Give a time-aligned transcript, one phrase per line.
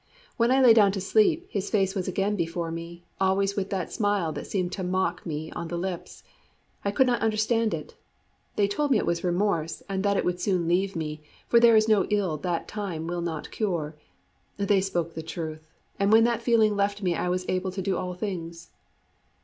[0.35, 3.91] When I lay down to sleep, his face was again before me, always with that
[3.93, 6.23] smile that seemed to mock me on the lips.
[6.83, 7.93] I could not understand it.
[8.55, 11.75] They told me it was remorse, and that it would soon leave me, for there
[11.75, 13.95] is no ill that time will not cure.
[14.57, 15.61] They spoke truth,
[15.99, 18.71] and when that feeling left me I was able to do all things."